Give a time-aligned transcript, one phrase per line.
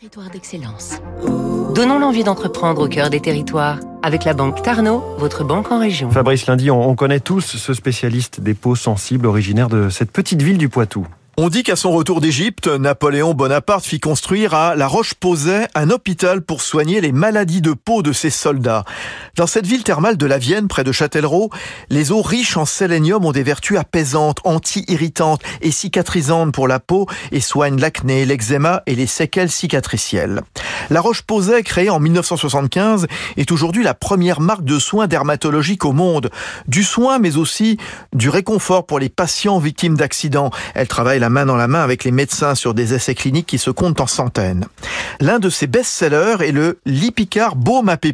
[0.00, 1.00] Territoire d'excellence.
[1.72, 6.10] Donnons l'envie d'entreprendre au cœur des territoires avec la banque Tarno, votre banque en région.
[6.10, 10.58] Fabrice Lundi, on connaît tous ce spécialiste des peaux sensibles originaire de cette petite ville
[10.58, 11.06] du Poitou.
[11.36, 16.42] On dit qu'à son retour d'Égypte, Napoléon Bonaparte fit construire à La Roche-Posay un hôpital
[16.42, 18.84] pour soigner les maladies de peau de ses soldats.
[19.34, 21.50] Dans cette ville thermale de la Vienne, près de Châtellerault,
[21.90, 27.08] les eaux riches en sélénium ont des vertus apaisantes, anti-irritantes et cicatrisantes pour la peau
[27.32, 30.42] et soignent l'acné, l'eczéma et les séquelles cicatricielles.
[30.90, 36.30] La Roche-Posay, créée en 1975, est aujourd'hui la première marque de soins dermatologiques au monde.
[36.68, 37.78] Du soin, mais aussi
[38.12, 40.50] du réconfort pour les patients victimes d'accidents.
[40.74, 43.58] Elle travaille la main dans la main avec les médecins sur des essais cliniques qui
[43.58, 44.66] se comptent en centaines.
[45.20, 48.06] L'un de ses best-sellers est le Lipicar Baume AP+,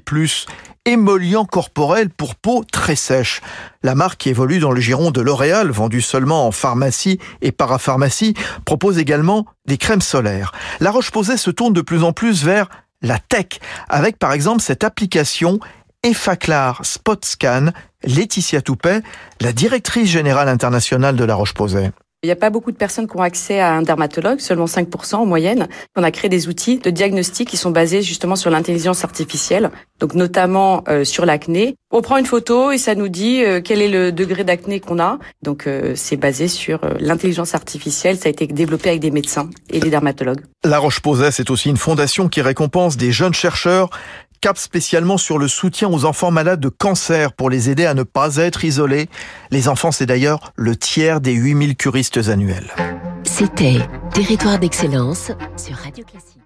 [0.85, 3.41] émollient corporel pour peau très sèche.
[3.83, 8.35] La marque qui évolue dans le giron de L'Oréal, vendue seulement en pharmacie et parapharmacie,
[8.65, 10.53] propose également des crèmes solaires.
[10.81, 12.69] La Roche-Posay se tourne de plus en plus vers
[13.03, 15.61] la tech, avec par exemple cette application
[16.03, 17.73] Effaclar Spot Scan,
[18.05, 19.03] Laetitia Toupet,
[19.41, 21.93] la directrice générale internationale de La Roche-Posay.
[22.23, 25.15] Il n'y a pas beaucoup de personnes qui ont accès à un dermatologue, seulement 5%
[25.15, 25.69] en moyenne.
[25.97, 30.13] On a créé des outils de diagnostic qui sont basés justement sur l'intelligence artificielle, donc
[30.13, 31.77] notamment euh, sur l'acné.
[31.91, 34.99] On prend une photo et ça nous dit euh, quel est le degré d'acné qu'on
[34.99, 35.19] a.
[35.43, 39.81] Donc euh, c'est basé sur l'intelligence artificielle, ça a été développé avec des médecins et
[39.81, 40.43] des dermatologues.
[40.63, 43.89] La Roche-Posay, c'est aussi une fondation qui récompense des jeunes chercheurs
[44.41, 48.03] cap spécialement sur le soutien aux enfants malades de cancer pour les aider à ne
[48.03, 49.09] pas être isolés.
[49.51, 52.73] Les enfants, c'est d'ailleurs le tiers des 8000 curistes annuels.
[53.25, 53.79] C'était
[54.13, 56.40] Territoire d'excellence sur Radio Classique.